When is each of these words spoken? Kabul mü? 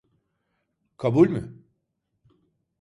Kabul 0.97 1.29
mü? 1.29 1.63